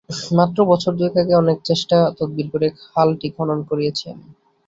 [0.37, 4.25] মাত্র বছর দুয়েক আগে অনেক চেষ্টা-তদবির করে খালটি খনন করিয়েছি আমি।